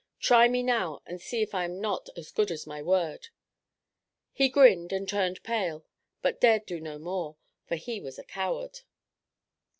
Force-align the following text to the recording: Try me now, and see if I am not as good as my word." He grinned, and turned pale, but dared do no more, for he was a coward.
Try 0.19 0.47
me 0.47 0.63
now, 0.63 1.03
and 1.05 1.21
see 1.21 1.43
if 1.43 1.53
I 1.53 1.63
am 1.63 1.79
not 1.79 2.09
as 2.17 2.31
good 2.31 2.49
as 2.49 2.65
my 2.65 2.81
word." 2.81 3.27
He 4.31 4.49
grinned, 4.49 4.91
and 4.91 5.07
turned 5.07 5.43
pale, 5.43 5.85
but 6.23 6.41
dared 6.41 6.65
do 6.65 6.81
no 6.81 6.97
more, 6.97 7.37
for 7.67 7.75
he 7.75 8.01
was 8.01 8.17
a 8.17 8.23
coward. 8.23 8.79